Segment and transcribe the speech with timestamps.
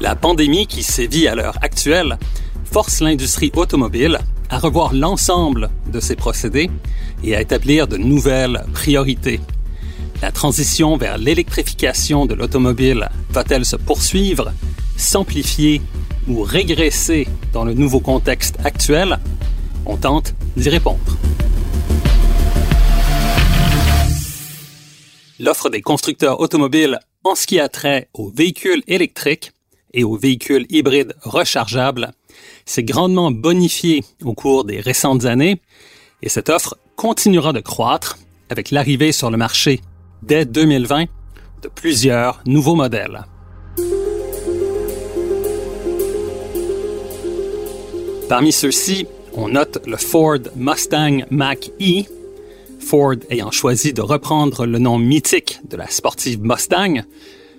[0.00, 2.18] La pandémie qui sévit à l'heure actuelle
[2.64, 6.70] force l'industrie automobile à revoir l'ensemble de ses procédés
[7.24, 9.40] et à établir de nouvelles priorités.
[10.22, 14.52] La transition vers l'électrification de l'automobile va-t-elle se poursuivre,
[14.96, 15.82] s'amplifier
[16.28, 19.18] ou régresser dans le nouveau contexte actuel?
[19.84, 21.16] On tente d'y répondre.
[25.40, 29.52] L'offre des constructeurs automobiles en ce qui a trait aux véhicules électriques
[29.94, 32.12] et aux véhicules hybrides rechargeables
[32.64, 35.60] s'est grandement bonifiée au cours des récentes années
[36.22, 38.18] et cette offre continuera de croître
[38.50, 39.80] avec l'arrivée sur le marché
[40.22, 41.04] dès 2020
[41.62, 43.24] de plusieurs nouveaux modèles.
[48.28, 52.04] Parmi ceux-ci, on note le Ford Mustang Mach-E,
[52.78, 57.04] Ford ayant choisi de reprendre le nom mythique de la sportive Mustang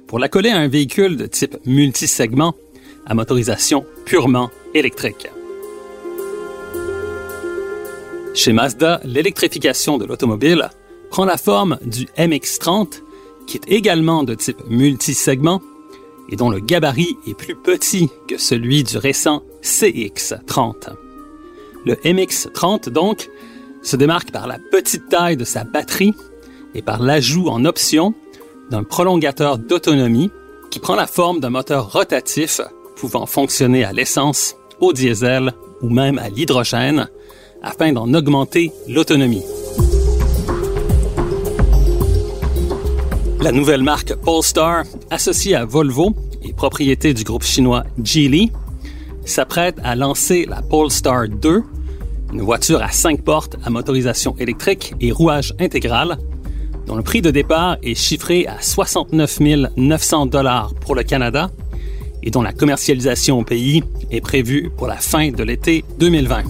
[0.10, 2.56] pour l'accoler à un véhicule de type multisegment
[3.06, 5.28] à motorisation purement électrique.
[8.34, 10.72] Chez Mazda, l'électrification de l'automobile
[11.12, 13.04] prend la forme du MX-30,
[13.46, 15.62] qui est également de type multisegment
[16.30, 20.90] et dont le gabarit est plus petit que celui du récent CX-30.
[21.86, 23.30] Le MX-30, donc,
[23.84, 26.16] se démarque par la petite taille de sa batterie
[26.74, 28.16] et par l'ajout en option
[28.70, 30.32] d'un prolongateur d'autonomie
[30.70, 32.62] qui prend la forme d'un moteur rotatif
[32.96, 37.10] pouvant fonctionner à l'essence, au diesel ou même à l'hydrogène
[37.64, 39.44] afin d'en augmenter l'autonomie.
[43.42, 46.14] La nouvelle marque Polestar, associée à Volvo
[46.44, 48.52] et propriété du groupe chinois Geely,
[49.26, 51.64] s'apprête à lancer la Polestar 2,
[52.34, 56.18] une voiture à cinq portes à motorisation électrique et rouage intégral,
[56.90, 59.40] dont le prix de départ est chiffré à 69
[59.78, 61.52] 900 dollars pour le Canada
[62.24, 66.42] et dont la commercialisation au pays est prévue pour la fin de l'été 2020.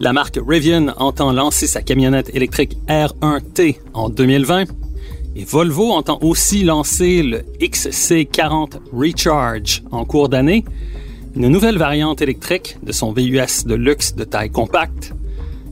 [0.00, 4.64] La marque Rivian entend lancer sa camionnette électrique R1T en 2020
[5.36, 10.64] et Volvo entend aussi lancer le XC40 Recharge en cours d'année,
[11.36, 15.12] une nouvelle variante électrique de son VUS de luxe de taille compacte,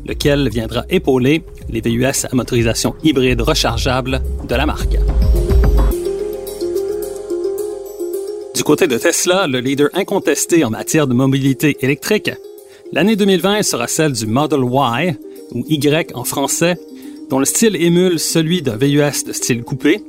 [0.06, 4.96] lequel viendra épauler les VUS à motorisation hybride rechargeable de la marque.
[8.54, 12.30] Du côté de Tesla, le leader incontesté en matière de mobilité électrique,
[12.92, 15.16] l'année 2020 sera celle du Model Y,
[15.52, 16.78] ou Y en français,
[17.28, 20.02] dont le style émule celui d'un VUS de style coupé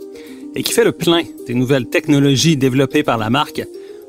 [0.56, 3.64] et qui fait le plein des nouvelles technologies développées par la marque,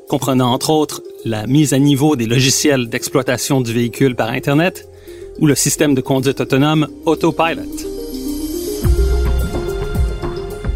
[0.07, 4.87] comprenant entre autres la mise à niveau des logiciels d'exploitation du véhicule par Internet
[5.39, 7.63] ou le système de conduite autonome Autopilot.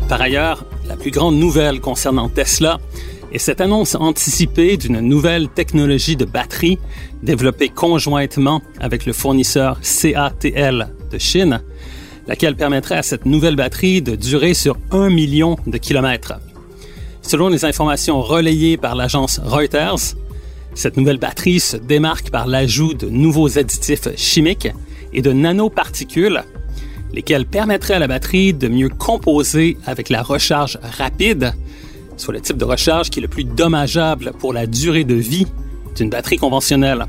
[0.09, 2.79] Par ailleurs, la plus grande nouvelle concernant Tesla
[3.31, 6.78] et cette annonce anticipée d'une nouvelle technologie de batterie
[7.23, 11.62] développée conjointement avec le fournisseur CATL de Chine,
[12.28, 16.34] laquelle permettrait à cette nouvelle batterie de durer sur un million de kilomètres.
[17.23, 20.16] Selon les informations relayées par l'agence Reuters,
[20.75, 24.69] cette nouvelle batterie se démarque par l'ajout de nouveaux additifs chimiques
[25.13, 26.44] et de nanoparticules,
[27.13, 31.53] lesquels permettraient à la batterie de mieux composer avec la recharge rapide
[32.17, 35.47] soit le type de recharge qui est le plus dommageable pour la durée de vie
[35.95, 37.05] d'une batterie conventionnelle.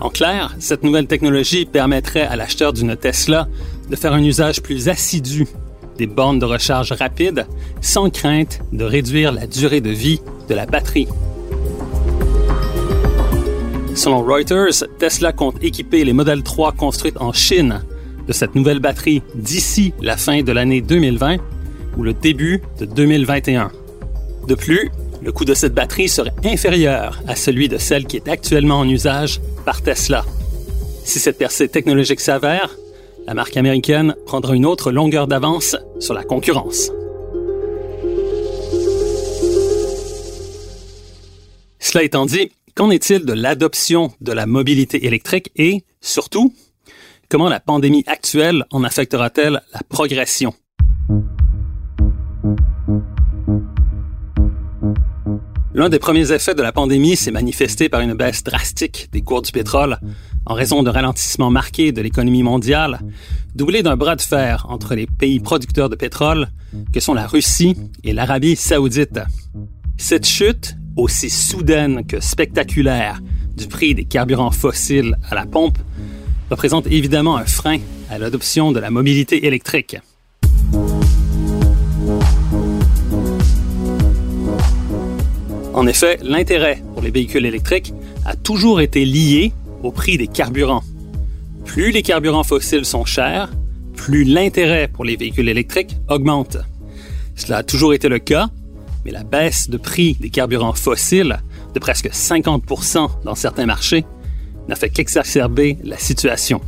[0.00, 3.48] En clair, cette nouvelle technologie permettrait à l'acheteur d'une Tesla
[3.88, 5.46] de faire un usage plus assidu
[5.96, 7.46] des bornes de recharge rapide
[7.80, 11.06] sans crainte de réduire la durée de vie de la batterie.
[14.04, 17.82] Selon Reuters, Tesla compte équiper les modèles 3 construites en Chine
[18.28, 21.38] de cette nouvelle batterie d'ici la fin de l'année 2020
[21.96, 23.72] ou le début de 2021.
[24.46, 24.90] De plus,
[25.22, 28.86] le coût de cette batterie serait inférieur à celui de celle qui est actuellement en
[28.86, 30.26] usage par Tesla.
[31.02, 32.76] Si cette percée technologique s'avère,
[33.26, 36.90] la marque américaine prendra une autre longueur d'avance sur la concurrence.
[41.78, 46.52] Cela étant dit, qu'en est-il de l'adoption de la mobilité électrique et, surtout,
[47.28, 50.54] comment la pandémie actuelle en affectera-t-elle la progression?
[55.76, 59.42] L'un des premiers effets de la pandémie s'est manifesté par une baisse drastique des cours
[59.42, 59.98] du pétrole
[60.46, 63.00] en raison d'un ralentissement marqué de l'économie mondiale,
[63.56, 66.48] doublé d'un bras de fer entre les pays producteurs de pétrole
[66.92, 69.18] que sont la Russie et l'Arabie saoudite.
[69.96, 73.20] Cette chute, aussi soudaine que spectaculaire,
[73.56, 75.78] du prix des carburants fossiles à la pompe
[76.50, 77.78] représente évidemment un frein
[78.10, 79.96] à l'adoption de la mobilité électrique.
[85.72, 87.92] En effet, l'intérêt pour les véhicules électriques
[88.24, 89.52] a toujours été lié
[89.82, 90.84] au prix des carburants.
[91.64, 93.50] Plus les carburants fossiles sont chers,
[93.96, 96.58] plus l'intérêt pour les véhicules électriques augmente.
[97.34, 98.50] Cela a toujours été le cas,
[99.04, 101.38] mais la baisse de prix des carburants fossiles
[101.74, 104.04] de presque 50% dans certains marchés
[104.68, 106.60] n'a fait qu'exacerber la situation.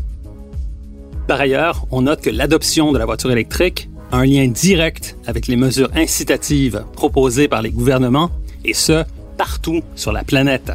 [1.26, 5.48] Par ailleurs, on note que l'adoption de la voiture électrique a un lien direct avec
[5.48, 8.30] les mesures incitatives proposées par les gouvernements
[8.64, 9.04] et ce,
[9.36, 10.72] partout sur la planète.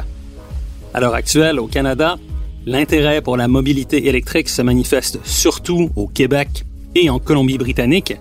[0.94, 2.18] À l'heure actuelle, au Canada,
[2.66, 6.64] l'intérêt pour la mobilité électrique se manifeste surtout au Québec
[6.94, 8.16] et en Colombie-Britannique,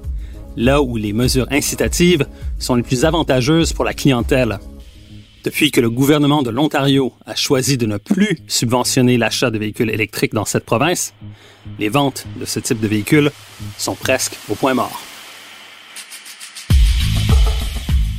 [0.55, 2.25] là où les mesures incitatives
[2.59, 4.59] sont les plus avantageuses pour la clientèle.
[5.43, 9.89] Depuis que le gouvernement de l'Ontario a choisi de ne plus subventionner l'achat de véhicules
[9.89, 11.13] électriques dans cette province,
[11.79, 13.31] les ventes de ce type de véhicules
[13.77, 15.01] sont presque au point mort.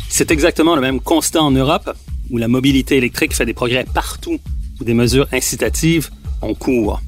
[0.08, 1.96] C'est exactement le même constat en Europe,
[2.30, 4.38] où la mobilité électrique fait des progrès partout
[4.80, 6.10] où des mesures incitatives
[6.42, 7.00] ont cours.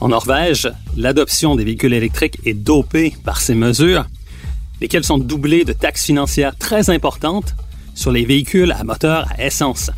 [0.00, 4.06] En Norvège, l'adoption des véhicules électriques est dopée par ces mesures,
[4.80, 7.54] lesquelles sont doublées de taxes financières très importantes
[7.94, 9.90] sur les véhicules à moteur à essence.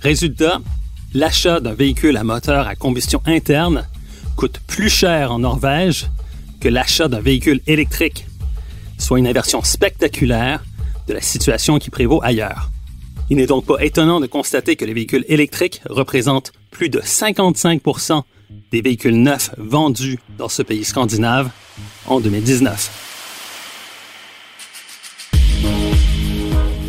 [0.00, 0.60] Résultat,
[1.12, 3.86] l'achat d'un véhicule à moteur à combustion interne
[4.36, 6.06] coûte plus cher en Norvège
[6.60, 8.26] que l'achat d'un véhicule électrique,
[8.98, 10.64] soit une inversion spectaculaire
[11.06, 12.70] de la situation qui prévaut ailleurs.
[13.30, 18.22] Il n'est donc pas étonnant de constater que les véhicules électriques représentent plus de 55%
[18.70, 21.50] des véhicules neufs vendus dans ce pays scandinave
[22.06, 23.03] en 2019.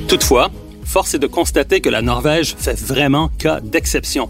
[0.07, 0.51] Toutefois,
[0.83, 4.29] force est de constater que la Norvège fait vraiment cas d'exception.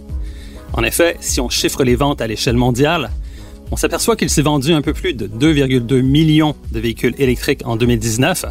[0.72, 3.12] En effet, si on chiffre les ventes à l'échelle mondiale,
[3.72, 7.76] on s'aperçoit qu'il s'est vendu un peu plus de 2,2 millions de véhicules électriques en
[7.76, 8.46] 2019,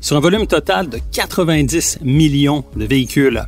[0.00, 3.44] sur un volume total de 90 millions de véhicules.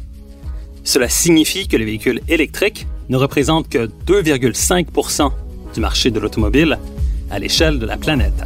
[0.84, 5.30] Cela signifie que les véhicules électriques ne représentent que 2,5%
[5.72, 6.78] du marché de l'automobile
[7.30, 8.44] à l'échelle de la planète.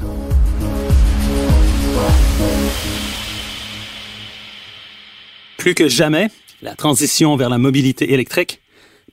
[5.64, 6.28] Plus que jamais,
[6.60, 8.60] la transition vers la mobilité électrique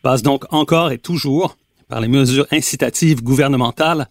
[0.01, 1.56] passe donc encore et toujours
[1.88, 4.09] par les mesures incitatives gouvernementales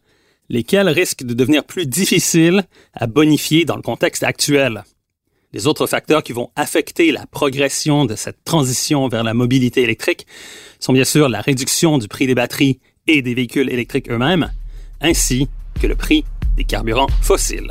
[0.49, 2.65] lesquels risquent de devenir plus difficiles
[2.95, 4.85] à bonifier dans le contexte actuel.
[5.53, 10.27] Les autres facteurs qui vont affecter la progression de cette transition vers la mobilité électrique
[10.79, 14.51] sont bien sûr la réduction du prix des batteries et des véhicules électriques eux-mêmes,
[15.03, 15.47] ainsi
[15.79, 16.25] que le prix
[16.57, 17.71] des carburants fossiles.